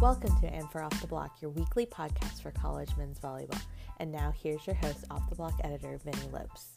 [0.00, 3.60] Welcome to And for Off the Block, your weekly podcast for college men's volleyball.
[3.98, 6.68] And now here's your host, Off the Block editor, Vinnie Lopes.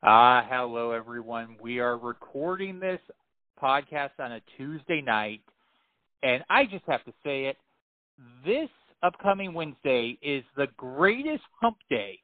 [0.00, 1.56] Ah, uh, hello everyone.
[1.60, 3.00] We are recording this
[3.60, 5.40] podcast on a Tuesday night,
[6.22, 7.56] and I just have to say it.
[8.46, 8.68] This
[9.02, 12.20] upcoming Wednesday is the greatest hump day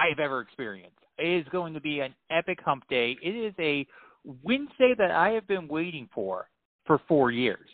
[0.00, 0.98] I have ever experienced.
[1.18, 3.16] It is going to be an epic hump day.
[3.22, 3.86] It is a
[4.24, 6.48] Wednesday that I have been waiting for
[6.86, 7.68] for four years.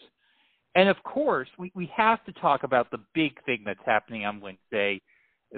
[0.75, 4.41] And of course, we, we have to talk about the big thing that's happening on
[4.41, 5.01] Wednesday.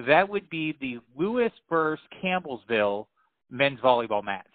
[0.07, 3.07] That would be the Lewis versus Campbellsville
[3.51, 4.47] men's volleyball match.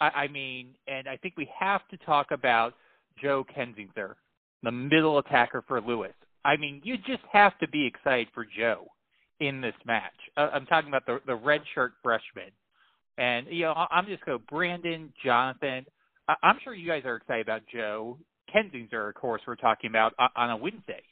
[0.00, 2.74] I, I mean, and I think we have to talk about
[3.20, 4.14] Joe Kensinger,
[4.62, 6.14] the middle attacker for Lewis.
[6.44, 8.86] I mean, you just have to be excited for Joe
[9.40, 10.14] in this match.
[10.36, 12.50] Uh, I'm talking about the the red shirt freshman
[13.18, 15.84] and you know, I'm just go Brandon, Jonathan.
[16.42, 18.18] I'm sure you guys are excited about Joe
[18.54, 19.42] Kensinger, of course.
[19.46, 21.02] We're talking about on a Wednesday.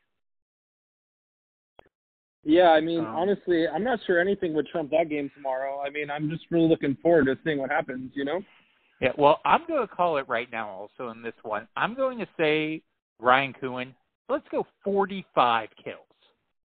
[2.45, 5.81] Yeah, I mean, um, honestly, I'm not sure anything would trump that game tomorrow.
[5.85, 8.13] I mean, I'm just really looking forward to seeing what happens.
[8.15, 8.41] You know.
[9.01, 10.71] Yeah, well, I'm going to call it right now.
[10.71, 12.83] Also in this one, I'm going to say
[13.19, 13.95] Ryan Kuhn.
[14.29, 15.97] Let's go 45 kills.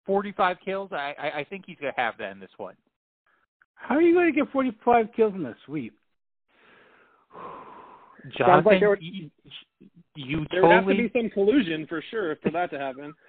[0.05, 0.89] 45 kills.
[0.93, 2.75] I I, I think he's going to have that in this one.
[3.77, 5.97] How are you going to get 45 kills in a sweep?
[8.37, 9.29] Jonathan, like there would, you,
[10.15, 10.85] you there totally...
[10.85, 13.13] would have to be some collusion for sure for that to happen.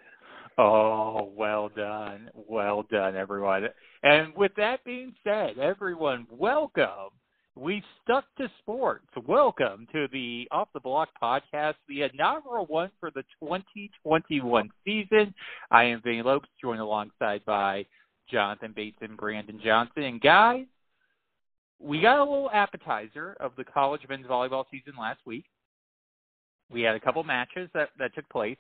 [0.61, 2.31] Oh, well done.
[2.35, 3.69] Well done, everyone.
[4.03, 7.11] And with that being said, everyone, welcome.
[7.55, 9.07] We stuck to sports.
[9.25, 15.33] Welcome to the Off the Block podcast, the inaugural one for the 2021 season.
[15.71, 17.87] I am Vinnie Lopes, joined alongside by
[18.31, 20.03] Jonathan Bates and Brandon Johnson.
[20.03, 20.67] And guys,
[21.81, 25.45] we got a little appetizer of the college men's volleyball season last week.
[26.70, 28.58] We had a couple matches that, that took place.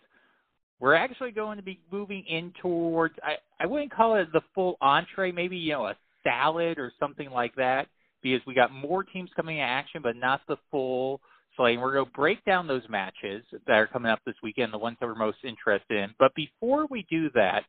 [0.80, 4.76] We're actually going to be moving in towards I, I wouldn't call it the full
[4.80, 7.88] entree, maybe, you know, a salad or something like that,
[8.22, 11.20] because we got more teams coming in action, but not the full
[11.56, 11.80] slate.
[11.80, 14.96] We're going to break down those matches that are coming up this weekend, the ones
[15.00, 16.14] that we're most interested in.
[16.18, 17.64] But before we do that,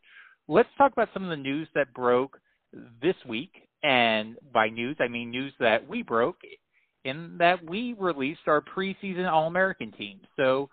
[0.50, 2.38] let's talk about some of the news that broke
[3.02, 3.52] this week.
[3.82, 6.40] And by news, I mean news that we broke
[7.06, 10.20] in that we released our preseason All American team.
[10.36, 10.70] So,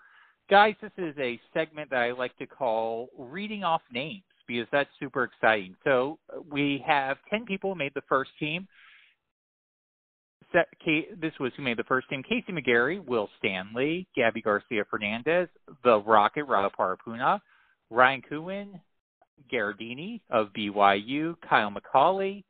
[0.50, 4.90] guys, this is a segment that I like to call reading off names because that's
[4.98, 5.76] super exciting.
[5.84, 6.18] So,
[6.50, 8.66] we have 10 people made the first team.
[10.52, 15.48] This was who made the first team Casey McGarry, Will Stanley, Gabi Garcia Fernandez,
[15.84, 17.40] the Rocket Rado Parapunov,
[17.90, 18.80] Ryan Kuhn,
[19.52, 22.44] Gardini of BYU, Kyle McCauley,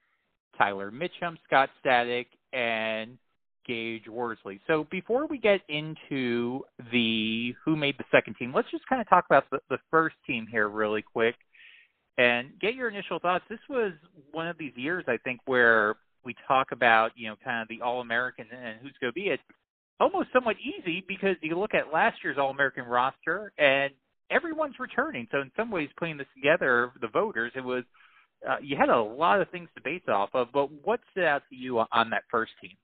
[0.57, 3.19] Tyler Mitchum, Scott Static, and
[3.67, 4.61] Gage Worsley.
[4.67, 9.09] So before we get into the who made the second team, let's just kind of
[9.09, 11.35] talk about the, the first team here really quick
[12.19, 13.45] and get your initial thoughts.
[13.51, 13.93] This was
[14.33, 17.83] one of these years, I think, where we talk about, you know, kind of the
[17.83, 19.41] All American and who's going to be it.
[19.99, 23.93] Almost somewhat easy because you look at last year's All American roster and
[24.31, 25.27] everyone's returning.
[25.31, 27.85] So in some ways, putting this together, the voters, it was
[28.49, 30.49] uh, you had a lot of things to base off of.
[30.53, 32.77] But what stood out to you on that first team?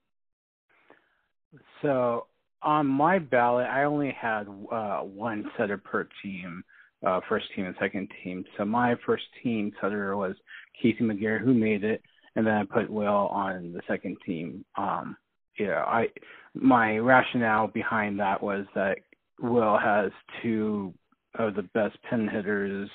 [1.83, 2.27] So
[2.63, 6.65] on my ballot, I only had uh, one setter per team,
[7.07, 8.45] uh, first team and second team.
[8.57, 10.35] So my first team setter was
[10.81, 12.03] Casey McGarry, who made it,
[12.37, 14.65] and then I put Will on the second team.
[14.77, 15.17] Um,
[15.59, 16.07] yeah, I
[16.55, 18.99] my rationale behind that was that
[19.41, 20.11] Will has
[20.43, 20.95] two
[21.39, 22.89] of the best pin hitters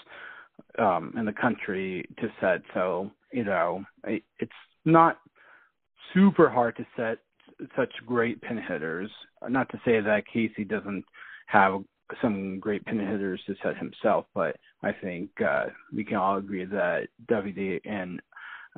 [0.80, 2.62] um, in the country to set.
[2.74, 4.52] So you know, it's
[4.86, 5.20] not
[6.14, 7.20] super hard to set
[7.76, 9.10] such great pin hitters.
[9.48, 11.04] Not to say that Casey doesn't
[11.48, 11.82] have
[12.22, 16.66] some great pin hitters to set himself, but I think uh, we can all agree
[16.66, 18.22] that WD and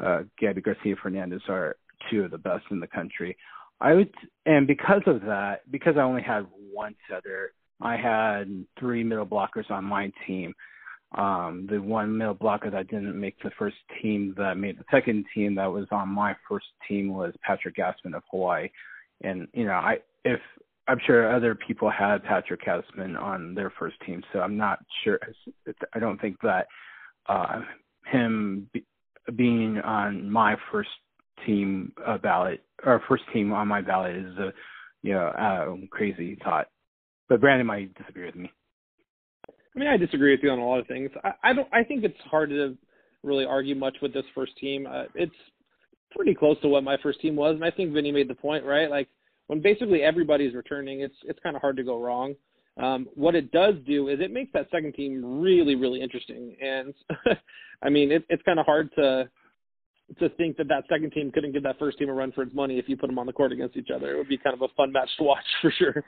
[0.01, 1.75] uh, Gabi Garcia Fernandez are
[2.09, 3.37] two of the best in the country.
[3.81, 4.13] I would,
[4.45, 9.69] and because of that, because I only had one setter, I had three middle blockers
[9.69, 10.53] on my team.
[11.17, 15.25] Um, the one middle blocker that didn't make the first team that made the second
[15.33, 18.69] team that was on my first team was Patrick Gasman of Hawaii.
[19.21, 20.39] And, you know, I, if
[20.87, 25.19] I'm sure other people had Patrick Gasman on their first team, so I'm not sure.
[25.93, 26.67] I don't think that
[27.27, 27.61] uh,
[28.05, 28.83] him be,
[29.35, 30.89] being on my first
[31.45, 34.51] team uh, ballot or first team on my ballot is a
[35.03, 36.67] you know uh, crazy thought.
[37.29, 38.51] But Brandon might disagree with me.
[39.47, 41.11] I mean, I disagree with you on a lot of things.
[41.23, 41.67] I, I don't.
[41.71, 42.75] I think it's hard to
[43.23, 44.87] really argue much with this first team.
[44.87, 45.31] Uh, it's
[46.11, 48.65] pretty close to what my first team was, and I think Vinnie made the point
[48.65, 48.89] right.
[48.89, 49.07] Like
[49.47, 52.35] when basically everybody's returning, it's it's kind of hard to go wrong.
[52.77, 56.55] Um, what it does do is it makes that second team really, really interesting.
[56.61, 56.93] And
[57.83, 59.29] I mean, it, it's kind of hard to
[60.19, 62.55] to think that that second team couldn't give that first team a run for its
[62.55, 64.13] money if you put them on the court against each other.
[64.13, 66.03] It would be kind of a fun match to watch for sure.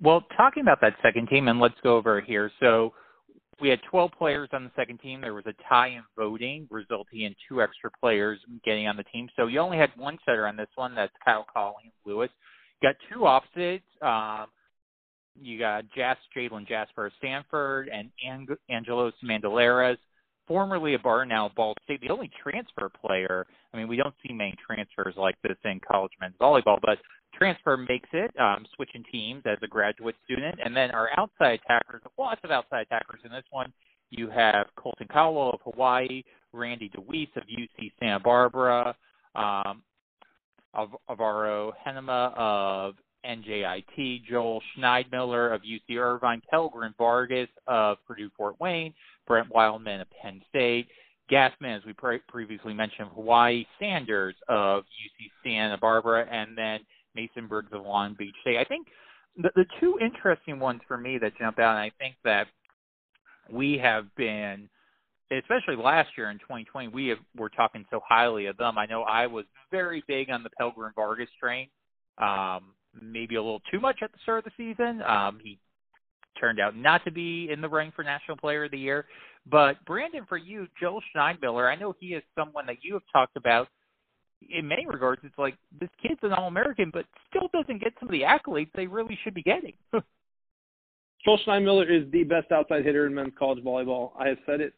[0.00, 2.50] Well, talking about that second team, and let's go over here.
[2.60, 2.92] So
[3.60, 5.20] we had 12 players on the second team.
[5.20, 9.28] There was a tie in voting, resulting in two extra players getting on the team.
[9.36, 10.94] So you only had one setter on this one.
[10.94, 12.30] That's Kyle Colling Lewis.
[12.80, 13.84] You got two opposites.
[14.00, 14.46] Um,
[15.40, 19.98] you got Jas Jalen Jasper of Stanford and Ang- Angelos Mandilaris,
[20.48, 22.00] formerly a Bar, now Ball State.
[22.00, 23.46] The only transfer player.
[23.72, 26.98] I mean, we don't see many transfers like this in college men's volleyball, but
[27.34, 30.58] transfer makes it, um, switching teams as a graduate student.
[30.64, 33.72] And then our outside attackers, lots of outside attackers in this one.
[34.10, 36.22] You have Colton Cowell of Hawaii,
[36.52, 38.96] Randy DeWeese of UC Santa Barbara,
[39.34, 39.82] um,
[40.74, 42.94] Alvaro Jimena of
[43.28, 48.94] NJIT, Joel Schneidmiller of UC Irvine, Pelgrin Vargas of Purdue Fort Wayne,
[49.26, 50.88] Brett Wildman of Penn State,
[51.30, 56.80] Gasman, as we pre- previously mentioned, Hawaii, Sanders of UC Santa Barbara, and then
[57.14, 58.56] Mason Briggs of Long Beach State.
[58.58, 58.88] I think
[59.36, 62.46] the, the two interesting ones for me that jump out, and I think that
[63.50, 64.68] we have been,
[65.30, 68.78] especially last year in 2020, we have, were talking so highly of them.
[68.78, 71.68] I know I was very big on the Pelgrin Vargas train.
[72.16, 72.72] Um,
[73.02, 75.02] maybe a little too much at the start of the season.
[75.02, 75.58] Um, he
[76.40, 79.06] turned out not to be in the running for National Player of the Year.
[79.50, 83.36] But Brandon, for you, Joel Schneidmiller, I know he is someone that you have talked
[83.36, 83.68] about.
[84.50, 88.12] In many regards, it's like this kid's an All-American, but still doesn't get some of
[88.12, 89.72] the accolades they really should be getting.
[91.24, 94.12] Joel Schneidmiller is the best outside hitter in men's college volleyball.
[94.18, 94.74] I have said it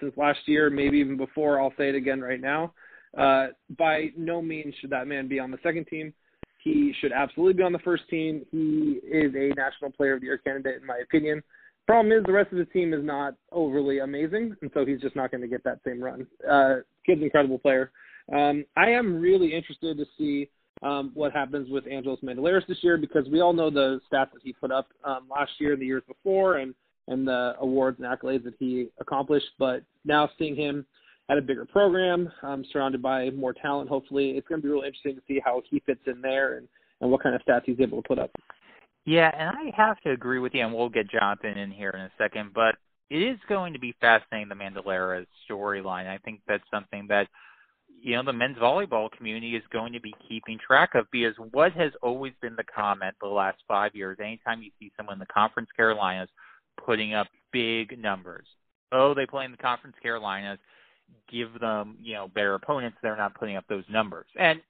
[0.00, 1.60] since last year, maybe even before.
[1.60, 2.72] I'll say it again right now.
[3.16, 6.14] Uh, by no means should that man be on the second team.
[6.62, 8.46] He should absolutely be on the first team.
[8.50, 11.42] He is a National Player of the Year candidate, in my opinion.
[11.86, 15.16] Problem is, the rest of the team is not overly amazing, and so he's just
[15.16, 16.26] not going to get that same run.
[16.48, 17.90] Uh, kid's an incredible player.
[18.32, 20.48] Um, I am really interested to see
[20.82, 24.42] um, what happens with Angelos Mandilaris this year because we all know the stats that
[24.44, 26.74] he put up um, last year and the years before, and
[27.08, 29.48] and the awards and accolades that he accomplished.
[29.58, 30.86] But now seeing him
[31.28, 33.88] at a bigger program, um, surrounded by more talent.
[33.88, 36.68] Hopefully, it's going to be really interesting to see how he fits in there and
[37.00, 38.30] and what kind of stats he's able to put up.
[39.04, 42.00] Yeah, and I have to agree with you, and we'll get Jonathan in here in
[42.00, 42.76] a second, but
[43.10, 46.06] it is going to be fascinating the Mandalera storyline.
[46.06, 47.26] I think that's something that
[48.00, 51.72] you know the men's volleyball community is going to be keeping track of because what
[51.72, 55.26] has always been the comment the last five years, anytime you see someone in the
[55.26, 56.28] Conference Carolinas
[56.84, 58.46] putting up big numbers,
[58.92, 60.58] oh, they play in the Conference Carolinas
[61.30, 64.26] give them, you know, better opponents, they're not putting up those numbers.
[64.38, 64.60] And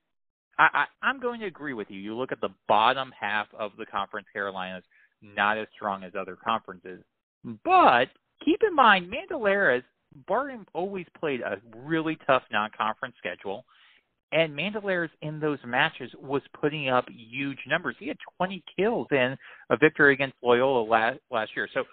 [0.59, 1.99] I, I, I'm going to agree with you.
[1.99, 4.85] You look at the bottom half of the Conference Carolinas,
[5.23, 7.03] not as strong as other conferences.
[7.65, 8.06] But
[8.44, 9.83] keep in mind, Mandilaris
[10.27, 13.65] Barton always played a really tough non-conference schedule,
[14.33, 17.97] and Mandilaris in those matches was putting up huge numbers.
[17.99, 19.37] He had 20 kills in
[19.71, 21.69] a victory against Loyola last last year.
[21.73, 21.85] So,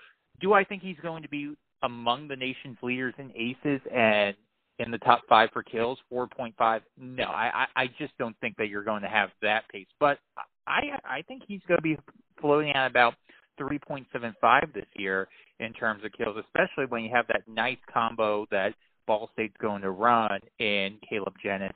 [0.41, 4.35] do I think he's going to be among the nation's leaders in aces and
[4.79, 6.81] in the top five for kills, 4.5.
[6.97, 9.87] No, I, I just don't think that you're going to have that pace.
[9.99, 10.19] But
[10.67, 11.97] I I think he's going to be
[12.39, 13.15] floating at about
[13.59, 15.27] 3.75 this year
[15.59, 18.73] in terms of kills, especially when you have that nice combo that
[19.05, 21.73] Ball State's going to run in Caleb Jenness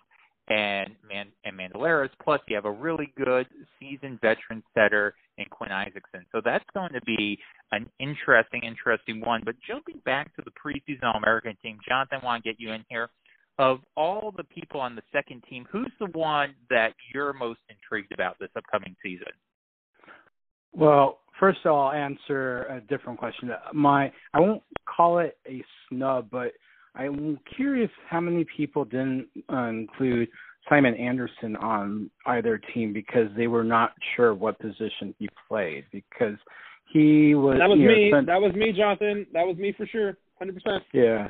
[0.50, 2.10] and Man and Mandilaris.
[2.22, 3.48] Plus, you have a really good
[3.80, 6.26] seasoned veteran setter in Quinn Isaacson.
[6.32, 7.40] So that's going to be
[7.72, 9.42] an interesting, interesting one.
[9.46, 12.72] But jumping back to the preseason All American team, Jonathan, I want to get you
[12.72, 13.10] in here.
[13.60, 18.12] Of all the people on the second team, who's the one that you're most intrigued
[18.12, 19.28] about this upcoming season?
[20.74, 23.52] Well, first I'll answer a different question.
[23.72, 26.54] My I won't call it a snub, but
[26.96, 30.30] I'm curious how many people didn't uh, include
[30.70, 36.36] Simon Anderson on either team because they were not sure what position he played because
[36.92, 37.58] he was.
[37.60, 38.10] That was me.
[38.10, 39.26] Know, spent, that was me, Jonathan.
[39.34, 40.84] That was me for sure, hundred percent.
[40.94, 41.30] Yeah.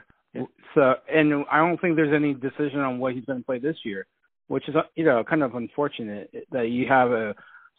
[0.76, 3.78] So, and I don't think there's any decision on what he's going to play this
[3.86, 4.06] year,
[4.48, 7.34] which is you know kind of unfortunate that you have a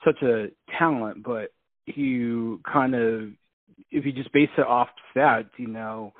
[0.04, 0.46] such a
[0.78, 1.52] talent, but
[1.86, 3.30] you kind of
[3.90, 6.12] if you just base it off stats, you know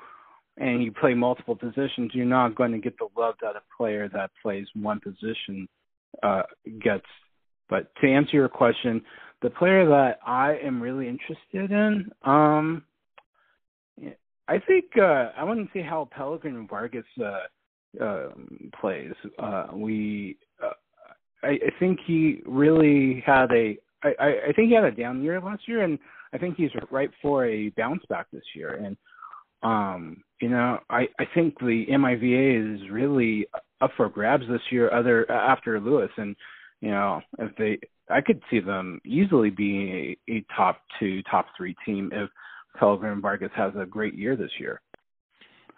[0.57, 4.09] and you play multiple positions, you're not going to get the love that a player
[4.09, 5.67] that plays one position
[6.23, 6.43] uh,
[6.81, 7.05] gets.
[7.69, 9.01] But to answer your question,
[9.41, 12.83] the player that I am really interested in, um,
[14.47, 18.29] I think uh, I want to see how Pelgrin Vargas uh, uh,
[18.79, 19.13] plays.
[19.39, 20.69] Uh, we, uh,
[21.43, 25.41] I, I think he really had a I, I think he had a down year
[25.41, 25.97] last year, and
[26.33, 28.75] I think he's right for a bounce back this year.
[28.75, 28.97] And
[29.65, 33.47] um, you know, I I think the MIVA is really
[33.81, 34.93] up for grabs this year.
[34.93, 36.35] Other after Lewis, and
[36.81, 37.79] you know, if they,
[38.09, 42.29] I could see them easily being a, a top two, top three team if
[42.79, 44.81] Pelgrin Vargas has a great year this year.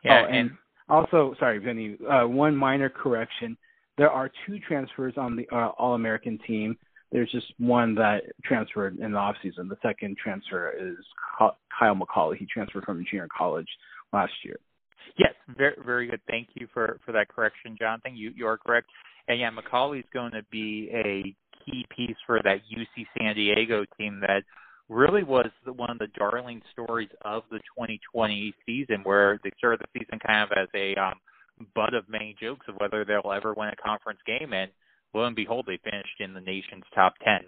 [0.03, 0.51] Yeah, oh, and, and
[0.89, 3.57] also, sorry, Vinnie, uh, one minor correction.
[3.97, 6.77] There are two transfers on the uh, All American team.
[7.11, 9.69] There's just one that transferred in the offseason.
[9.69, 10.97] The second transfer is
[11.37, 12.37] Kyle McCauley.
[12.37, 13.67] He transferred from junior college
[14.11, 14.57] last year.
[15.17, 16.21] Yes, very very good.
[16.27, 18.15] Thank you for for that correction, Jonathan.
[18.15, 18.87] You you are correct.
[19.27, 21.35] And yeah, McCauley's going to be a
[21.65, 24.43] key piece for that UC San Diego team that
[24.89, 29.81] really was the, one of the darling stories of the 2020 season, where they started
[29.81, 31.15] the season kind of as a um,
[31.75, 34.71] butt of many jokes of whether they'll ever win a conference game, and
[35.17, 37.41] lo and behold, they finished in the nation's top 10.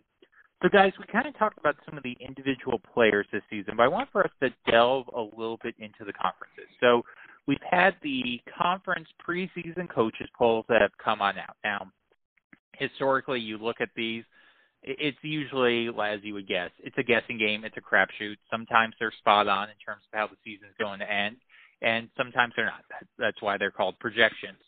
[0.62, 3.84] So, guys, we kind of talked about some of the individual players this season, but
[3.84, 6.68] I want for us to delve a little bit into the conferences.
[6.82, 7.04] So,
[7.48, 11.56] we've had the conference preseason coaches polls that have come on out.
[11.64, 11.92] Now,
[12.74, 14.24] historically, you look at these,
[14.84, 17.64] it's usually, as you would guess, it's a guessing game.
[17.64, 18.36] It's a crapshoot.
[18.52, 21.38] Sometimes they're spot on in terms of how the season's going to end,
[21.82, 22.84] and sometimes they're not.
[23.18, 24.60] That's why they're called projections.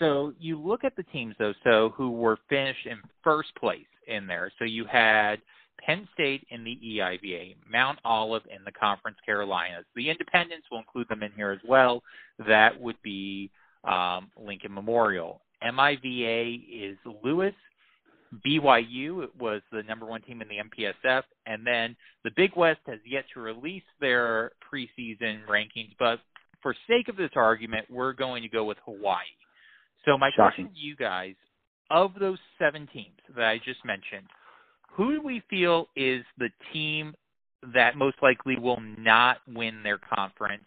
[0.00, 4.26] So you look at the teams though, so who were finished in first place in
[4.26, 4.50] there.
[4.58, 5.36] So you had
[5.84, 9.84] Penn State in the EIVA, Mount Olive in the Conference Carolinas.
[9.94, 12.02] The Independents will include them in here as well.
[12.46, 13.50] That would be
[13.84, 15.40] um, Lincoln Memorial.
[15.62, 17.54] MIVA is Lewis.
[18.46, 22.78] BYU it was the number one team in the MPSF, and then the Big West
[22.86, 25.94] has yet to release their preseason rankings.
[25.98, 26.20] But
[26.62, 29.24] for sake of this argument, we're going to go with Hawaii.
[30.04, 30.66] So my Shocking.
[30.66, 31.34] question to you guys:
[31.90, 34.26] of those seven teams that I just mentioned,
[34.90, 37.14] who do we feel is the team
[37.74, 40.64] that most likely will not win their conference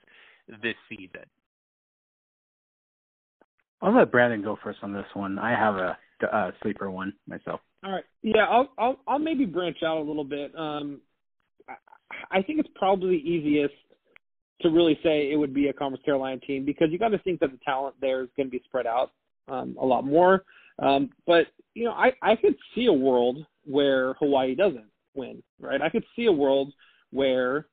[0.62, 1.26] this season?
[3.82, 5.38] I'll let Brandon go first on this one.
[5.38, 5.98] I have a,
[6.32, 7.60] a sleeper one myself.
[7.84, 8.06] All right.
[8.22, 10.58] Yeah, I'll I'll I'll maybe branch out a little bit.
[10.58, 11.02] Um,
[11.68, 13.74] I, I think it's probably easiest
[14.62, 17.42] to really say it would be a Conference Carolina team because you got to think
[17.42, 19.12] that the talent there is going to be spread out
[19.48, 20.44] um, a lot more.
[20.80, 25.82] Um, but you know, I I could see a world where Hawaii doesn't win, right?
[25.82, 26.74] I could see a world
[27.12, 27.68] where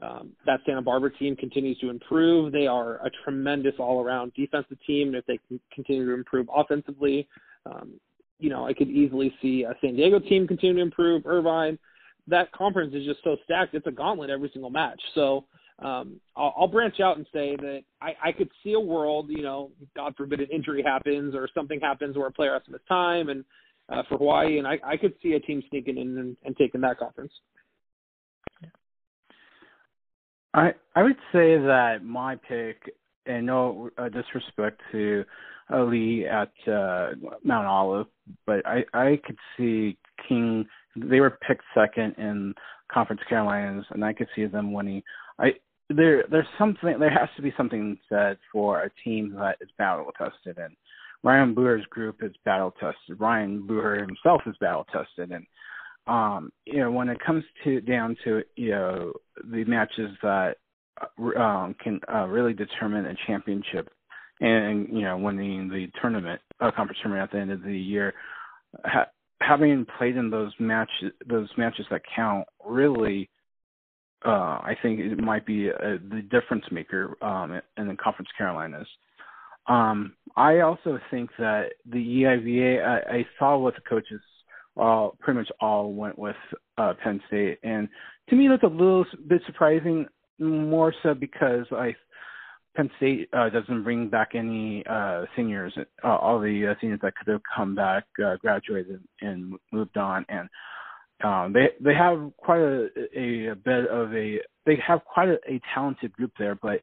[0.00, 2.52] um, that Santa Barbara team continues to improve.
[2.52, 5.08] They are a tremendous all-around defensive team.
[5.08, 7.28] And if they can continue to improve offensively,
[7.66, 7.94] um,
[8.38, 11.26] you know, I could easily see a San Diego team continue to improve.
[11.26, 11.78] Irvine,
[12.28, 13.74] that conference is just so stacked.
[13.74, 15.00] It's a gauntlet every single match.
[15.14, 15.44] So
[15.80, 19.42] um, I'll, I'll branch out and say that I, I could see a world, you
[19.42, 22.80] know, God forbid an injury happens or something happens where a player has to miss
[22.88, 23.44] time, and
[23.88, 26.80] uh, for Hawaii, and I, I could see a team sneaking in and, and taking
[26.82, 27.32] that conference.
[30.54, 32.82] I I would say that my pick,
[33.26, 35.24] and no uh, disrespect to
[35.70, 37.10] Ali at uh,
[37.44, 38.06] Mount Olive,
[38.46, 39.96] but I I could see
[40.28, 40.66] King.
[40.96, 42.54] They were picked second in
[42.90, 45.02] Conference Carolinas, and I could see them winning.
[45.38, 45.50] I
[45.88, 50.10] there there's something there has to be something said for a team that is battle
[50.16, 50.76] tested and
[51.24, 53.18] Ryan Buher's group is battle tested.
[53.18, 55.46] Ryan Buher himself is battle tested and
[56.06, 59.12] um you know when it comes to down to you know
[59.50, 60.56] the matches that
[61.00, 63.90] uh, um can uh, really determine a championship
[64.40, 68.14] and you know winning the tournament uh, conference tournament at the end of the year
[68.84, 69.08] ha-
[69.40, 73.28] having played in those matches those matches that count really
[74.24, 74.28] uh,
[74.62, 78.88] I think it might be a, the difference maker um, in the Conference Carolinas.
[79.66, 84.20] Um, I also think that the EIVA, I, I saw what the coaches
[84.76, 86.36] all pretty much all went with
[86.78, 87.88] uh, Penn State, and
[88.30, 90.06] to me that's a little bit surprising.
[90.40, 91.96] More so because I
[92.76, 97.16] Penn State uh, doesn't bring back any uh, seniors, uh, all the uh, seniors that
[97.16, 100.48] could have come back, uh, graduated, and moved on, and
[101.24, 105.38] um, they they have quite a, a, a bit of a they have quite a,
[105.48, 106.80] a talented group there, but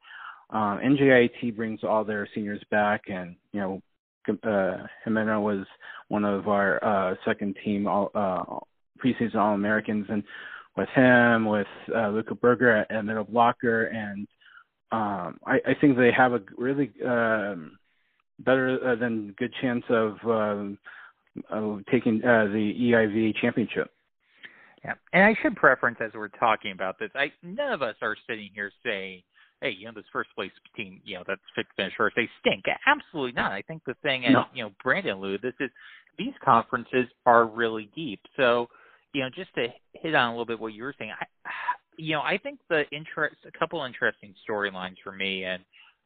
[0.49, 3.81] um, NJIT brings all their seniors back, and you know
[4.29, 5.65] uh, Jimena was
[6.09, 8.43] one of our uh, second team all, uh,
[9.03, 10.23] preseason All Americans, and
[10.75, 14.27] with him, with uh, Luca Berger at middle blocker, and
[14.91, 17.77] um, I, I think they have a really um,
[18.39, 20.77] better uh, than good chance of, um,
[21.49, 23.89] of taking uh, the EIV championship.
[24.85, 27.09] Yeah, and I should preference as we're talking about this.
[27.15, 29.23] I none of us are sitting here saying
[29.61, 32.65] hey, you know, this first place team, you know, that's fixed, finished first, they stink.
[32.85, 33.51] Absolutely not.
[33.51, 34.45] I think the thing, and no.
[34.53, 35.69] you know, Brandon Lou, this is
[36.17, 38.19] these conferences are really deep.
[38.37, 38.67] So,
[39.13, 41.25] you know, just to hit on a little bit what you were saying, I,
[41.97, 45.63] you know, I think the interest, a couple interesting storylines for me, and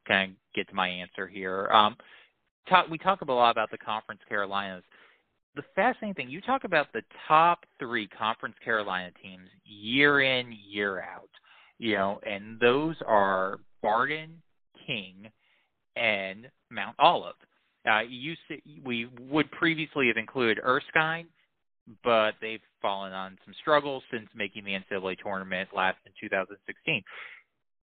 [0.08, 1.68] kind of get to my answer here.
[1.72, 1.96] Um,
[2.68, 4.84] talk, we talk a lot about the Conference Carolinas.
[5.56, 11.02] The fascinating thing, you talk about the top three Conference Carolina teams year in, year
[11.02, 11.30] out,
[11.80, 14.42] you know, and those are Barton,
[14.86, 15.30] King,
[15.96, 17.36] and Mount Olive.
[17.90, 21.28] Uh, you see, we would previously have included Erskine,
[22.04, 27.04] but they've fallen on some struggles since making the NCAA tournament last in 2016.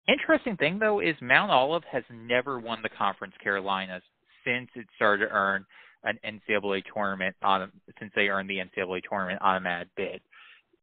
[0.09, 4.03] Interesting thing though is Mount Olive has never won the Conference Carolinas
[4.45, 5.65] since it started to earn
[6.05, 10.21] an NCAA tournament on since they earned the NCAA tournament on automatic bid.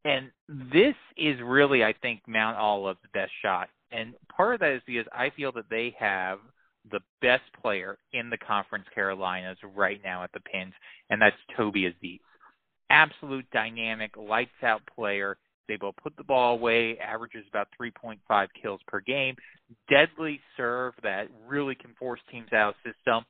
[0.06, 3.70] And this is really, I think, Mount Olive's best shot.
[3.92, 6.40] And part of that is because I feel that they have
[6.92, 10.74] the best player in the Conference Carolinas right now at the pins,
[11.10, 12.20] and that's Toby Aziz.
[12.90, 15.38] Absolute dynamic, lights out player.
[15.68, 19.36] They will put the ball away, averages about 3.5 kills per game.
[19.90, 23.24] Deadly serve that really can force teams out of system.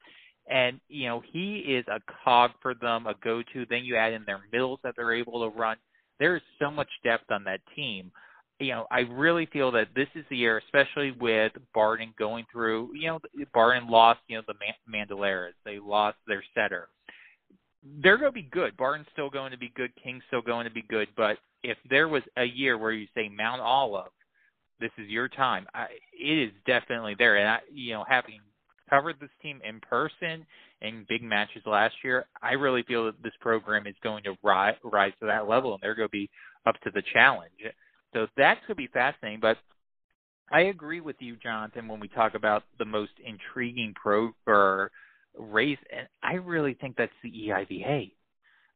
[0.50, 3.66] And, you know, he is a cog for them, a go to.
[3.70, 5.78] Then you add in their middles that they're able to run.
[6.20, 8.12] There is so much depth on that team
[8.60, 12.92] you know, I really feel that this is the year, especially with Barton going through,
[12.94, 13.20] you know,
[13.54, 14.54] Barton lost, you know, the
[14.94, 15.54] Mandilaris.
[15.64, 16.90] They lost their setter.
[18.04, 18.76] They're going to be good.
[18.76, 19.92] Barton's still going to be good.
[20.04, 21.08] King's still going to be good.
[21.16, 24.12] But if there was a year where you say Mount Olive,
[24.82, 27.38] this is your time, I, it is definitely there.
[27.38, 28.42] And, I, you know, having
[28.90, 30.46] covered this team in person
[30.82, 34.76] in big matches last year, I really feel that this program is going to rise,
[34.84, 36.30] rise to that level and they're going to be
[36.66, 37.52] up to the challenge.
[38.14, 39.40] So going to be fascinating.
[39.40, 39.58] But
[40.52, 44.92] I agree with you, Jonathan, when we talk about the most intriguing pro or
[45.38, 48.12] race, and I really think that's the EIVA.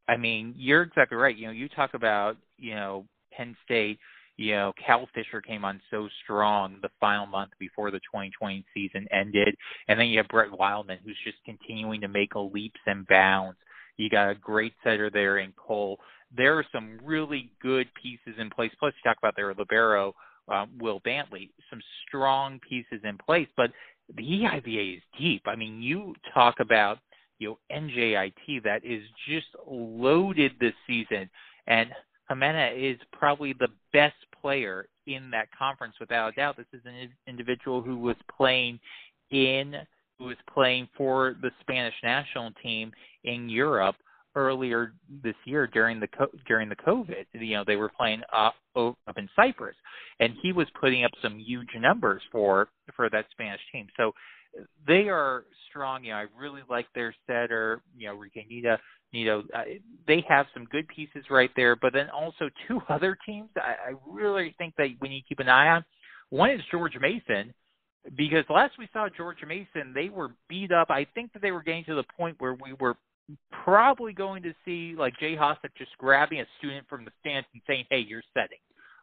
[0.08, 1.36] I mean, you're exactly right.
[1.36, 4.00] You know, you talk about you know Penn State.
[4.38, 9.08] You know, Cal Fisher came on so strong the final month before the 2020 season
[9.12, 9.56] ended,
[9.88, 13.58] and then you have Brett Wildman, who's just continuing to make leaps and bounds.
[13.98, 16.00] You got a great setter there in Cole
[16.36, 18.72] there are some really good pieces in place.
[18.80, 20.14] Plus, you talk about their libero,
[20.48, 23.48] um, Will Bantley, some strong pieces in place.
[23.56, 23.72] But
[24.16, 25.44] the EIVA is deep.
[25.46, 27.00] I mean, you talk about
[27.40, 31.30] you know NJIT that is just loaded this season,
[31.68, 31.90] and
[32.44, 36.58] Jimena is probably the best player in that conference without a doubt.
[36.58, 38.80] This is an individual who was playing
[39.32, 39.76] in
[40.20, 42.92] who was playing for the Spanish national team
[43.24, 43.96] in Europe
[44.36, 46.08] earlier this year during the
[46.48, 47.26] during the COVID.
[47.34, 49.76] You know, they were playing up up in Cyprus,
[50.20, 53.88] and he was putting up some huge numbers for for that Spanish team.
[53.98, 54.14] So
[54.88, 56.04] they are strong.
[56.04, 57.82] You know, I really like their setter.
[57.98, 58.78] You know, Ricanita.
[59.14, 59.44] You know,
[60.08, 61.76] they have some good pieces right there.
[61.76, 65.40] But then also two other teams I, I really think that we need to keep
[65.40, 65.86] an eye on.
[66.30, 67.54] One is George Mason
[68.18, 70.90] because last we saw George Mason, they were beat up.
[70.90, 72.96] I think that they were getting to the point where we were
[73.64, 77.62] probably going to see like Jay Hosack just grabbing a student from the stands and
[77.68, 78.58] saying, "Hey, you're setting."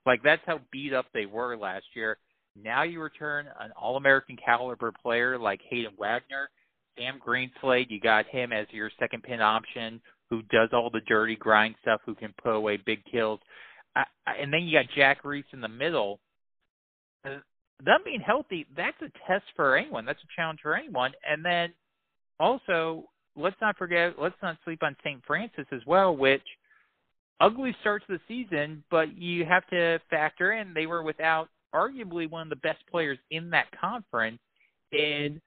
[0.06, 2.18] Like that's how beat up they were last year.
[2.56, 6.50] Now you return an All-American caliber player like Hayden Wagner,
[6.98, 7.90] Sam Greenslade.
[7.90, 12.00] You got him as your second pin option, who does all the dirty grind stuff,
[12.04, 13.40] who can put away big kills.
[13.96, 14.04] I,
[14.40, 16.20] and then you got Jack Reese in the middle.
[17.24, 17.38] Uh,
[17.84, 20.04] them being healthy, that's a test for anyone.
[20.04, 21.12] That's a challenge for anyone.
[21.28, 21.72] And then
[22.38, 25.20] also let's not forget, let's not sleep on St.
[25.26, 26.42] Francis as well, which
[27.40, 32.42] ugly starts the season, but you have to factor in they were without arguably one
[32.42, 34.38] of the best players in that conference
[34.92, 35.40] in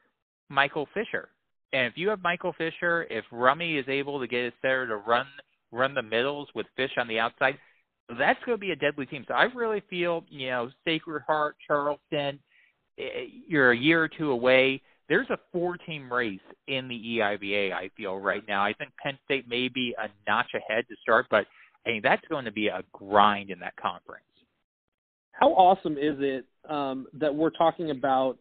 [0.54, 1.30] Michael Fisher.
[1.72, 4.98] And if you have Michael Fisher, if Rummy is able to get his there to
[4.98, 5.26] run
[5.72, 7.58] run the middles with Fish on the outside,
[8.20, 9.26] that's going to be a deadly team.
[9.28, 12.40] So I really feel, you know, Sacred Heart, Charleston,
[13.00, 17.74] eh, you're a year or two away there's a four team race in the EIVA,
[17.74, 18.64] I feel, right now.
[18.64, 21.46] I think Penn State may be a notch ahead to start, but
[21.86, 24.24] I think that's going to be a grind in that conference.
[25.34, 28.38] How awesome is it um, that we're talking about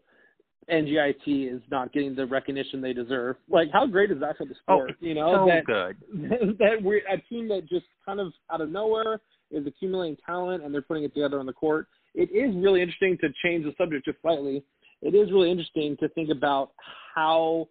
[0.70, 3.37] NJIT is not getting the recognition they deserve?
[3.48, 4.92] Like, how great is that for the sport?
[4.92, 6.59] Oh, you know, so that, good.
[6.59, 9.20] that we're a team that just kind of out of nowhere
[9.51, 11.88] is accumulating talent and they're putting it together on the court.
[12.14, 14.62] It is really interesting to change the subject just slightly
[15.03, 16.70] it is really interesting to think about
[17.14, 17.68] how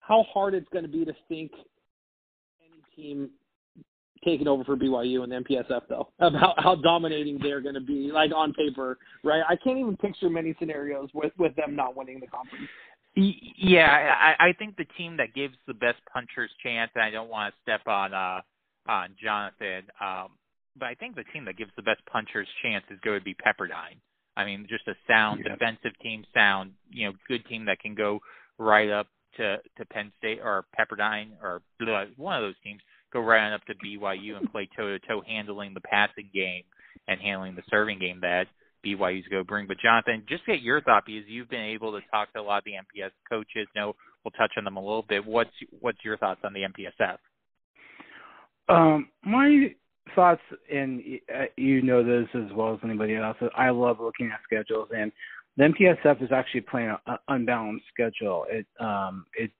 [0.00, 1.52] how hard it's going to be to think
[2.60, 3.30] any team
[4.24, 7.80] taking over for BYU and the MPSF though, of how, how dominating they're going to
[7.80, 9.42] be, like on paper, right?
[9.48, 12.68] I can't even picture many scenarios with with them not winning the conference.
[13.14, 17.28] Yeah, I, I think the team that gives the best puncher's chance, and I don't
[17.28, 18.40] want to step on uh
[18.86, 20.28] on Jonathan, um,
[20.78, 23.34] but I think the team that gives the best puncher's chance is going to be
[23.34, 23.98] Pepperdine.
[24.36, 25.52] I mean, just a sound yeah.
[25.52, 28.20] defensive team, sound you know, good team that can go
[28.58, 31.60] right up to to Penn State or Pepperdine or
[32.16, 32.80] one of those teams
[33.12, 36.62] go right on up to BYU and play toe to toe, handling the passing game
[37.06, 38.46] and handling the serving game that
[38.84, 39.66] BYU's going to bring.
[39.66, 42.58] But Jonathan, just get your thought because you've been able to talk to a lot
[42.58, 43.66] of the MPS coaches.
[43.74, 43.94] No,
[44.24, 45.24] we'll touch on them a little bit.
[45.24, 47.16] What's what's your thoughts on the MPSF?
[48.68, 49.74] Um, my
[50.14, 50.42] thoughts,
[50.72, 51.02] and
[51.34, 53.36] uh, you know this as well as anybody else.
[53.56, 55.10] I love looking at schedules, and
[55.56, 58.46] the MPSF is actually playing an unbalanced schedule.
[58.50, 59.52] It um, it's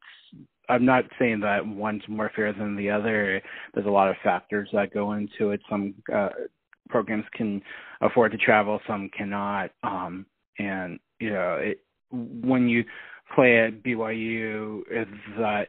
[0.69, 3.41] I'm not saying that one's more fair than the other.
[3.75, 5.61] There's a lot of factors that go into it.
[5.69, 6.31] Some uh,
[6.89, 7.63] programs can
[8.01, 9.71] afford to travel, some cannot.
[9.83, 10.27] Um,
[10.59, 12.85] and you know, it, when you
[13.35, 15.69] play at BYU, is that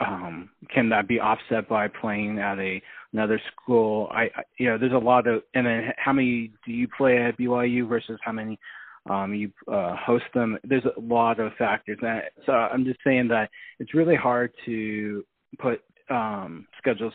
[0.00, 2.82] um, can that be offset by playing at a
[3.12, 4.08] another school?
[4.10, 7.18] I, I you know, there's a lot of, and then how many do you play
[7.18, 8.58] at BYU versus how many
[9.08, 10.58] um, you uh, host them.
[10.64, 11.98] There's a lot of factors.
[12.02, 15.24] And so I'm just saying that it's really hard to
[15.58, 17.14] put um, schedules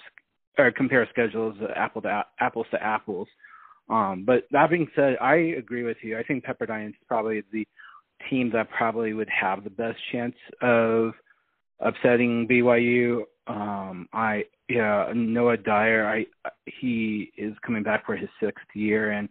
[0.58, 3.28] or compare schedules apple to apples to apples.
[3.90, 6.18] Um, but that being said, I agree with you.
[6.18, 7.68] I think Pepperdine is probably the
[8.30, 11.12] team that probably would have the best chance of
[11.80, 13.24] upsetting BYU.
[13.48, 16.08] Um, I yeah, Noah Dyer.
[16.08, 16.26] I
[16.66, 19.30] he is coming back for his sixth year, and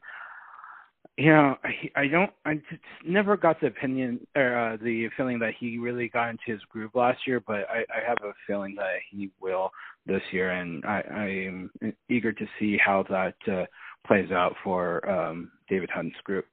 [1.17, 2.31] you know, I, I don't.
[2.45, 6.43] I just never got the opinion or uh, the feeling that he really got into
[6.47, 9.71] his groove last year, but I, I have a feeling that he will
[10.07, 11.71] this year, and I, I am
[12.09, 13.65] eager to see how that uh,
[14.07, 16.47] plays out for um, David Hunt's group.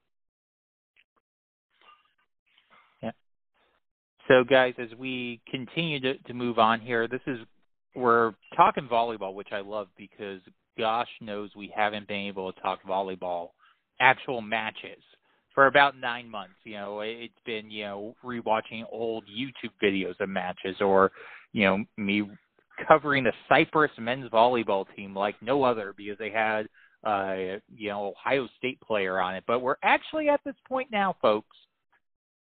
[3.02, 3.12] Yeah.
[4.28, 7.39] So, guys, as we continue to, to move on here, this is
[7.95, 10.39] we're talking volleyball, which I love because
[10.78, 13.50] gosh knows we haven't been able to talk volleyball
[14.02, 15.02] actual matches
[15.54, 16.56] for about nine months.
[16.64, 21.12] You know, it's been you know rewatching old YouTube videos of matches, or
[21.54, 22.24] you know me
[22.88, 26.68] covering the Cyprus men's volleyball team like no other because they had
[27.04, 29.44] uh you know Ohio State player on it.
[29.48, 31.56] But we're actually at this point now, folks,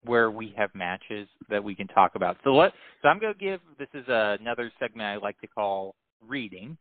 [0.04, 2.38] where we have matches that we can talk about.
[2.44, 5.96] So let so I'm going to give this is another segment I like to call
[6.28, 6.78] reading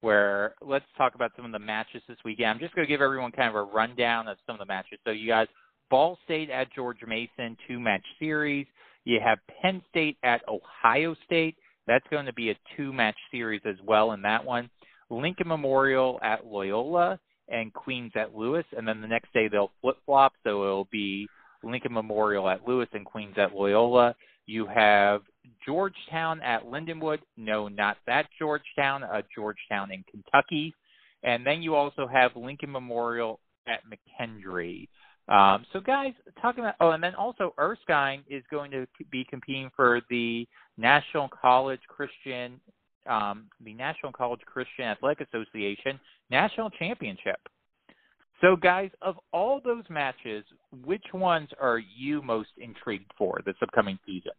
[0.00, 2.50] where let's talk about some of the matches this weekend.
[2.50, 4.98] I'm just going to give everyone kind of a rundown of some of the matches.
[5.04, 5.48] So you guys,
[5.90, 8.66] Ball State at George Mason, two match series.
[9.04, 11.56] You have Penn State at Ohio State.
[11.86, 14.68] That's going to be a two match series as well in that one.
[15.10, 18.66] Lincoln Memorial at Loyola and Queens at Lewis.
[18.76, 20.34] And then the next day they'll flip flop.
[20.44, 21.26] So it'll be
[21.62, 24.14] Lincoln Memorial at Lewis and Queens at Loyola.
[24.48, 25.20] You have
[25.66, 27.18] Georgetown at Lindenwood.
[27.36, 30.74] No, not that Georgetown, uh, Georgetown in Kentucky.
[31.22, 34.88] And then you also have Lincoln Memorial at McKendree.
[35.28, 39.70] Um, so, guys, talking about, oh, and then also Erskine is going to be competing
[39.76, 42.58] for the National College Christian,
[43.06, 47.36] um, the National College Christian Athletic Association National Championship.
[48.40, 50.44] So, guys, of all those matches,
[50.84, 54.32] which ones are you most intrigued for this upcoming season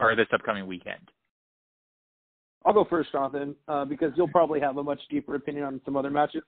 [0.00, 1.10] or this upcoming weekend?
[2.66, 5.96] I'll go first, Jonathan, uh, because you'll probably have a much deeper opinion on some
[5.96, 6.42] other matches.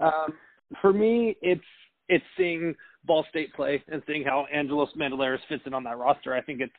[0.00, 0.34] Um,
[0.80, 1.60] for me, it's
[2.08, 6.34] it's seeing Ball State play and seeing how Angelos Mandilaris fits in on that roster.
[6.34, 6.72] I think it's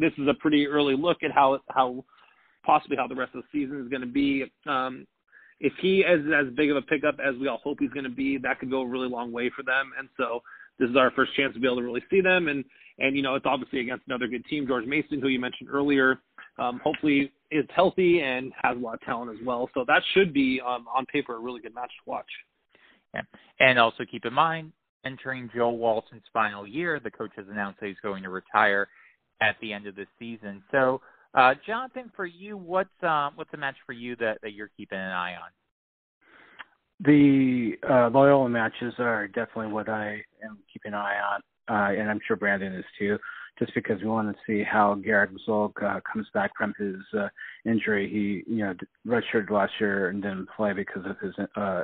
[0.00, 2.04] this is a pretty early look at how how
[2.64, 4.44] possibly how the rest of the season is going to be.
[4.66, 5.06] Um,
[5.60, 8.10] if he is as big of a pickup as we all hope he's going to
[8.10, 9.92] be, that could go a really long way for them.
[9.98, 10.42] And so
[10.78, 12.48] this is our first chance to be able to really see them.
[12.48, 12.64] And
[12.98, 16.20] and you know it's obviously against another good team, George Mason, who you mentioned earlier.
[16.58, 19.68] Um, hopefully is healthy and has a lot of talent as well.
[19.74, 22.26] So that should be um, on paper a really good match to watch.
[23.14, 23.22] Yeah.
[23.60, 24.72] And also keep in mind,
[25.04, 28.88] entering Joe Walton's final year, the coach has announced that he's going to retire
[29.40, 30.62] at the end of the season.
[30.70, 31.00] So
[31.36, 34.98] uh, Jonathan, for you, what's um, what's a match for you that, that you're keeping
[34.98, 35.50] an eye on?
[37.00, 42.10] The uh, Loyola matches are definitely what I am keeping an eye on, uh, and
[42.10, 43.18] I'm sure Brandon is too.
[43.58, 47.28] Just because we want to see how Garrett Zolk uh, comes back from his uh,
[47.64, 48.06] injury.
[48.06, 48.74] He, you know,
[49.06, 51.82] redshirted last year and didn't play because of his uh,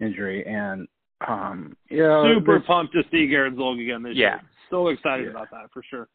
[0.00, 0.44] injury.
[0.44, 0.88] And
[1.28, 4.26] um, you know, super pumped to see Garrett Zolk again this year.
[4.26, 4.34] yeah.
[4.34, 4.50] year.
[4.70, 5.30] So excited yeah.
[5.30, 6.08] about that for sure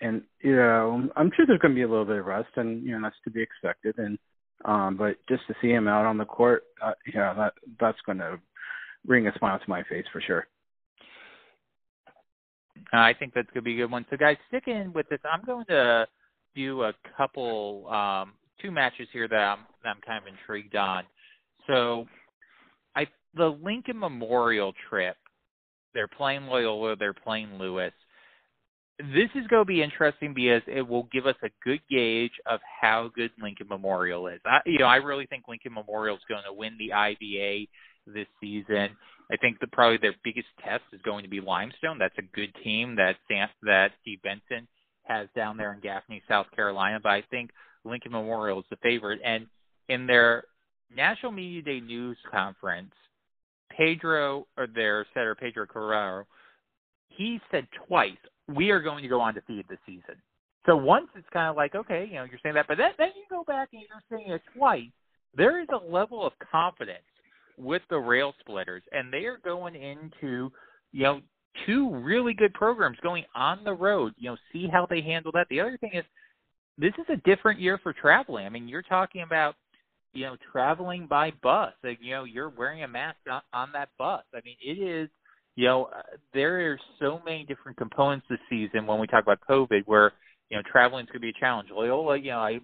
[0.00, 2.82] and you know, I'm sure there's going to be a little bit of rust, and
[2.84, 3.98] you know that's to be expected.
[3.98, 4.18] And
[4.64, 8.18] Um, but just to see him out on the court, uh, yeah, that that's going
[8.18, 8.40] to
[9.04, 10.46] bring a smile to my face for sure.
[12.92, 14.06] I think that's going to be a good one.
[14.10, 16.06] So, guys, sticking with this, I'm going to
[16.54, 21.04] do a couple, um, two matches here that I'm, that I'm kind of intrigued on.
[21.66, 22.06] So,
[22.96, 25.16] I the Lincoln Memorial trip,
[25.94, 27.92] they're playing Loyola, they're playing Lewis.
[28.98, 32.60] This is going to be interesting because it will give us a good gauge of
[32.80, 34.40] how good Lincoln Memorial is.
[34.44, 37.66] I, you know, I really think Lincoln Memorial is going to win the IVA
[38.06, 38.96] this season.
[39.30, 41.98] I think that probably their biggest test is going to be Limestone.
[41.98, 43.16] That's a good team that
[43.62, 44.66] that Steve Benson
[45.04, 46.98] has down there in Gaffney, South Carolina.
[47.02, 47.50] But I think
[47.84, 49.20] Lincoln Memorial is the favorite.
[49.24, 49.46] And
[49.88, 50.44] in their
[50.94, 52.92] National Media Day news conference,
[53.70, 56.24] Pedro or their setter Pedro Carrero,
[57.08, 58.16] he said twice,
[58.48, 60.16] "We are going to go undefeated this season."
[60.66, 63.08] So once it's kind of like, okay, you know, you're saying that, but then then
[63.16, 64.90] you go back and you're saying it twice.
[65.34, 67.04] There is a level of confidence
[67.56, 70.50] with the rail splitters, and they are going into
[70.92, 71.20] you know
[71.66, 74.14] two really good programs going on the road.
[74.18, 75.46] You know, see how they handle that.
[75.50, 76.04] The other thing is,
[76.76, 78.46] this is a different year for traveling.
[78.46, 79.56] I mean, you're talking about
[80.12, 81.72] you know traveling by bus.
[81.82, 84.22] Like, you know, you're wearing a mask on, on that bus.
[84.34, 85.08] I mean, it is.
[85.58, 89.40] You know, uh, there are so many different components this season when we talk about
[89.48, 90.12] COVID, where
[90.50, 91.68] you know traveling is going to be a challenge.
[91.72, 92.60] Loyola, you know, I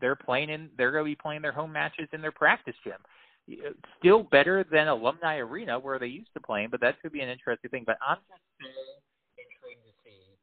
[0.00, 2.98] they're playing in they're going to be playing their home matches in their practice gym
[3.98, 7.28] still better than Alumni Arena where they used to play, but that could be an
[7.28, 7.84] interesting thing.
[7.86, 8.68] But I'm just so
[9.38, 10.36] intrigued to see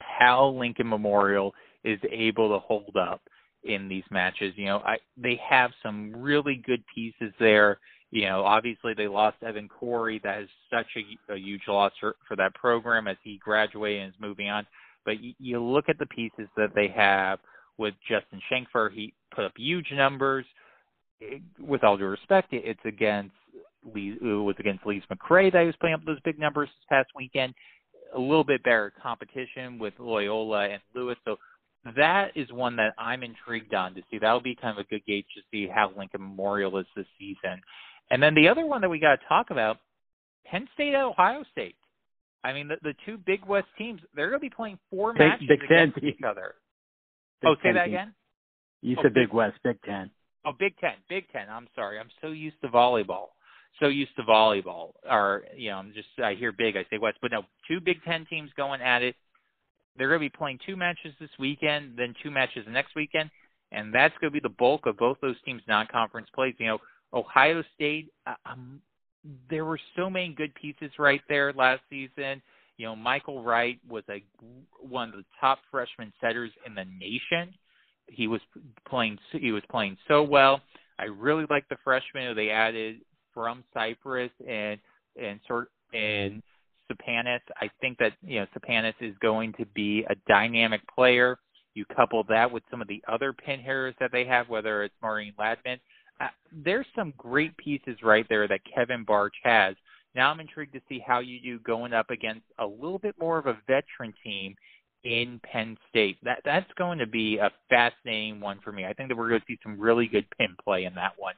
[0.00, 3.22] how Lincoln Memorial is able to hold up
[3.64, 4.52] in these matches.
[4.56, 7.78] You know, I they have some really good pieces there.
[8.10, 10.20] You know, obviously they lost Evan Corey.
[10.24, 14.14] That is such a, a huge loss for, for that program as he graduated and
[14.14, 14.66] is moving on.
[15.04, 17.38] But you, you look at the pieces that they have
[17.76, 18.92] with Justin Shankfer.
[18.92, 20.46] He put up huge numbers
[21.58, 23.34] with all due respect, it's against
[23.94, 26.86] Lee, it was against Lees McRae that he was putting up those big numbers this
[26.88, 27.54] past weekend.
[28.14, 31.16] A little bit better competition with Loyola and Lewis.
[31.24, 31.36] So
[31.96, 34.18] that is one that I'm intrigued on to see.
[34.18, 37.60] That'll be kind of a good gauge to see how Lincoln Memorial is this season.
[38.10, 39.78] And then the other one that we got to talk about,
[40.46, 41.76] Penn State at Ohio State.
[42.44, 45.20] I mean, the, the two Big West teams, they're going to be playing four Big,
[45.20, 46.04] matches Big against Ten.
[46.08, 46.54] each other.
[47.42, 47.94] Big oh, say Ten that team.
[47.94, 48.14] again?
[48.80, 50.10] You Oh, said Big- Big West, Big Ten.
[50.44, 51.48] Oh, Big Ten, Big Ten.
[51.50, 51.98] I'm sorry.
[51.98, 53.26] I'm so used to volleyball.
[53.80, 54.92] So used to volleyball.
[55.08, 57.18] Or you know, I'm just I hear big, I say West.
[57.20, 59.14] But no, two Big Ten teams going at it.
[59.96, 63.30] They're going to be playing two matches this weekend, then two matches the next weekend,
[63.72, 66.54] and that's going to be the bulk of both those teams' non-conference plays.
[66.58, 66.78] You know,
[67.12, 68.12] Ohio State.
[68.26, 68.80] uh, Um,
[69.50, 72.40] there were so many good pieces right there last season.
[72.76, 74.22] You know, Michael Wright was a
[74.80, 77.52] one of the top freshman setters in the nation
[78.10, 78.40] he was
[78.88, 80.60] playing he was playing so well.
[80.98, 83.00] I really like the freshman who they added
[83.32, 84.78] from Cyprus and
[85.20, 86.42] and sort and
[86.90, 87.40] Sapanis.
[87.60, 91.38] I think that you know Sapanis is going to be a dynamic player.
[91.74, 94.94] You couple that with some of the other pin hitters that they have, whether it's
[95.02, 95.78] Maureen Ladman.
[96.20, 99.76] Uh, there's some great pieces right there that Kevin Barch has.
[100.14, 103.38] Now I'm intrigued to see how you do going up against a little bit more
[103.38, 104.54] of a veteran team
[105.04, 106.18] in Penn State.
[106.24, 108.84] That that's going to be a fascinating one for me.
[108.84, 111.34] I think that we're going to see some really good pin play in that one.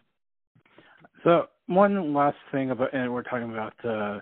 [1.25, 4.21] So one last thing about, and we're talking about uh,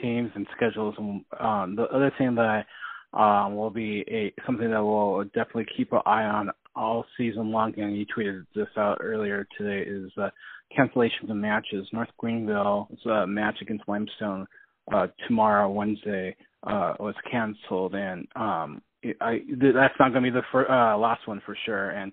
[0.00, 0.94] teams and schedules.
[0.98, 2.66] And um, the other thing that
[3.12, 7.74] um, will be a something that we'll definitely keep an eye on all season long.
[7.78, 10.30] And you tweeted this out earlier today is uh,
[10.76, 11.88] cancellations of matches.
[11.92, 14.46] North Greenville's uh, match against Limestone
[14.92, 18.82] uh, tomorrow, Wednesday, uh, was canceled, and um,
[19.20, 21.90] I th- that's not going to be the uh, last one for sure.
[21.90, 22.12] And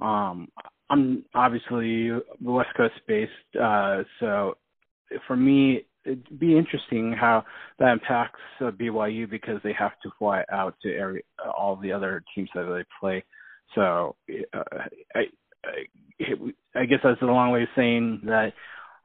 [0.00, 0.48] um,
[0.90, 4.56] I'm obviously West Coast based, uh, so
[5.26, 7.44] for me, it'd be interesting how
[7.78, 11.24] that impacts uh, BYU because they have to fly out to every
[11.56, 13.24] all the other teams that they play.
[13.74, 14.16] So
[14.54, 14.62] uh,
[15.14, 15.20] I,
[15.64, 18.52] I I guess that's a long way of saying that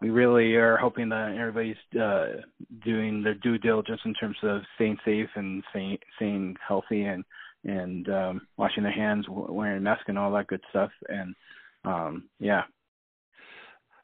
[0.01, 2.41] we really are hoping that everybody's uh,
[2.83, 7.23] doing their due diligence in terms of staying safe and staying, staying healthy and
[7.63, 10.91] and um, washing their hands, wearing a mask, and all that good stuff.
[11.09, 11.35] And
[11.83, 12.63] um, yeah.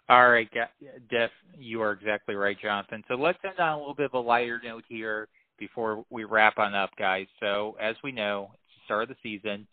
[0.09, 0.49] All right,
[1.09, 3.03] Def, you are exactly right, Jonathan.
[3.07, 6.57] So let's end on a little bit of a lighter note here before we wrap
[6.57, 7.27] on up, guys.
[7.39, 9.65] So as we know, it's the start of the season.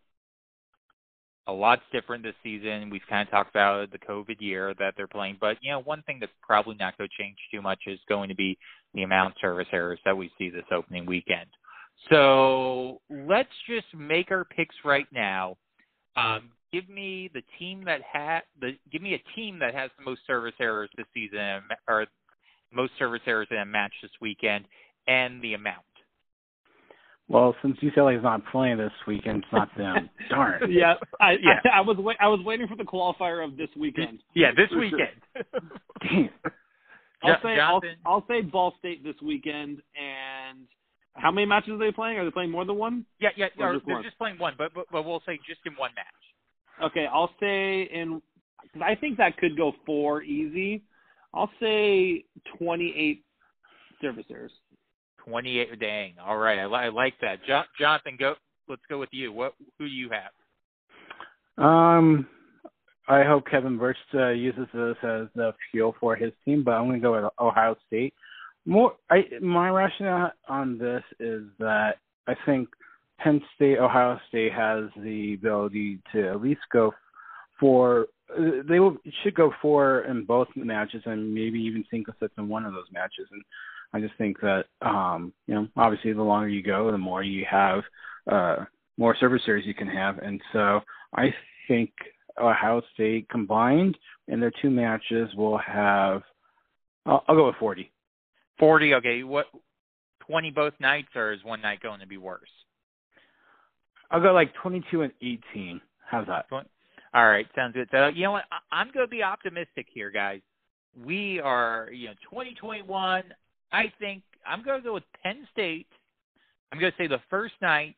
[1.49, 2.91] A lot's different this season.
[2.91, 6.03] We've kind of talked about the COVID year that they're playing, but you know, one
[6.03, 8.57] thing that's probably not going to change too much is going to be
[8.95, 11.49] the amount of service errors that we see this opening weekend.
[12.09, 15.57] So let's just make our picks right now.
[16.17, 20.05] Um, give me the team that had the give me a team that has the
[20.05, 22.07] most service errors this season or
[22.73, 24.65] most service errors in a match this weekend
[25.07, 25.85] and the amount.
[27.29, 30.11] Well, since UCLA is not playing this weekend, it's not them.
[30.31, 30.63] Darn.
[30.69, 31.61] Yeah, I, yeah.
[31.73, 34.19] I, I was wait, I was waiting for the qualifier of this weekend.
[34.35, 35.23] Yeah, this weekend.
[36.03, 36.31] Damn.
[37.23, 39.81] I'll say I'll, I'll say Ball State this weekend.
[39.95, 40.67] And
[41.15, 42.19] how many matches are they playing?
[42.19, 43.07] Are they playing more than one?
[43.21, 43.47] Yeah, yeah.
[43.61, 44.05] Or Or just they're one?
[44.05, 46.07] just playing one, but, but but we'll say just in one match.
[46.83, 48.23] Okay, I'll say in.
[48.73, 50.83] Cause I think that could go four easy.
[51.35, 52.25] I'll say
[52.59, 53.25] twenty-eight
[54.01, 54.53] service errors.
[55.25, 55.79] Twenty-eight.
[55.81, 56.15] Dang.
[56.25, 57.45] All right, I, li- I like that.
[57.47, 58.35] Jo- Jonathan, go.
[58.69, 59.33] Let's go with you.
[59.33, 59.55] What?
[59.79, 61.65] Who do you have?
[61.65, 62.27] Um,
[63.09, 66.87] I hope Kevin Birch uh, uses this as the fuel for his team, but I'm
[66.87, 68.15] going to go with Ohio State.
[68.67, 71.97] More, I my rationale on this is that
[72.29, 72.69] I think
[73.23, 76.93] Penn State, Ohio State has the ability to at least go
[77.59, 78.07] for.
[78.37, 82.49] uh, They will, should go for in both matches, and maybe even single sets in
[82.49, 83.29] one of those matches.
[83.31, 83.43] And
[83.93, 87.45] I just think that, um, you know, obviously the longer you go, the more you
[87.51, 87.83] have,
[88.31, 88.65] uh,
[88.97, 90.81] more service series you can have, and so
[91.15, 91.35] I
[91.69, 91.91] think
[92.39, 93.97] Ohio State combined
[94.29, 96.23] in their two matches will have.
[97.07, 97.91] I'll, I'll go with forty.
[98.59, 98.95] Forty.
[98.95, 99.23] Okay.
[99.23, 99.47] What?
[100.27, 102.51] Twenty both nights, or is one night going to be worse?
[104.11, 105.81] I'll go like twenty-two and eighteen.
[106.11, 106.47] How's that?
[107.15, 107.89] All right, sounds good.
[107.91, 108.45] So you know what?
[108.73, 110.41] I'm going to be optimistic here, guys.
[111.05, 113.25] We are, you know, 2021.
[113.73, 115.87] I think I'm going to go with Penn State.
[116.73, 117.97] I'm going to say the first night,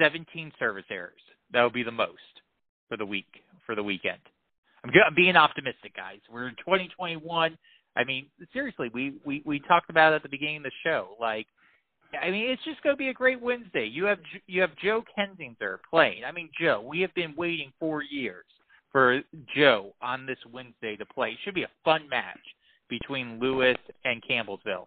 [0.00, 1.20] 17 service errors.
[1.52, 2.12] That will be the most
[2.88, 3.26] for the week
[3.66, 4.18] for the weekend.
[4.84, 6.18] I'm, go- I'm being optimistic, guys.
[6.30, 7.56] We're in 2021.
[7.96, 11.16] I mean, seriously, we we we talked about it at the beginning of the show.
[11.20, 11.46] Like,
[12.20, 13.86] I mean, it's just going to be a great Wednesday.
[13.86, 16.24] You have you have Joe Kensinger playing.
[16.24, 18.44] I mean, Joe, we have been waiting four years
[18.90, 19.20] for
[19.54, 21.30] Joe on this Wednesday to play.
[21.30, 22.38] It should be a fun match
[22.88, 24.86] between Lewis and Campbellsville.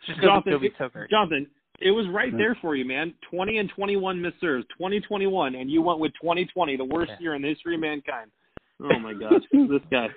[0.00, 1.10] It's just going to Jonathan, be so great.
[1.10, 1.46] Jonathan,
[1.80, 2.38] it was right Hmm.
[2.38, 3.14] there for you, man.
[3.30, 4.66] Twenty and twenty-one missed serves.
[4.76, 7.18] Twenty twenty-one, and you went with twenty twenty, the worst Yeah.
[7.20, 8.30] year in the history of mankind.
[8.80, 10.08] Oh my gosh, this guy.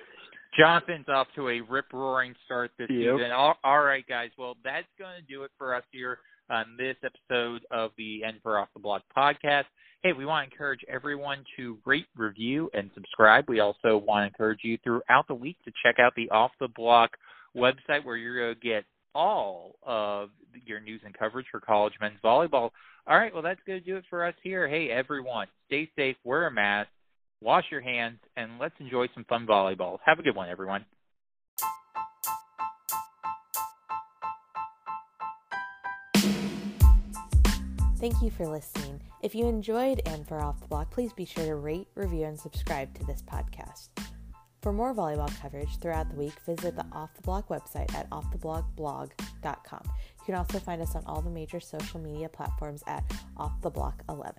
[0.58, 3.16] Jonathan's off to a rip roaring start this Yep.
[3.16, 3.32] season.
[3.32, 4.30] All, all right, guys.
[4.38, 6.18] Well, that's going to do it for us here
[6.50, 9.64] on this episode of the End for Off the Block podcast.
[10.02, 13.48] Hey, we want to encourage everyone to rate, review, and subscribe.
[13.48, 16.68] We also want to encourage you throughout the week to check out the Off the
[16.68, 17.16] Block
[17.56, 20.30] website where you're going to get all of
[20.64, 22.70] your news and coverage for college men's volleyball.
[23.08, 24.68] All right, well, that's going to do it for us here.
[24.68, 26.90] Hey, everyone, stay safe, wear a mask,
[27.40, 29.98] wash your hands, and let's enjoy some fun volleyball.
[30.04, 30.84] Have a good one, everyone.
[37.98, 39.00] Thank you for listening.
[39.22, 42.38] If you enjoyed And for Off the Block, please be sure to rate, review, and
[42.38, 43.88] subscribe to this podcast.
[44.60, 49.82] For more volleyball coverage throughout the week, visit the Off the Block website at offtheblockblog.com.
[49.84, 53.04] You can also find us on all the major social media platforms at
[53.36, 54.34] Off the Block 11.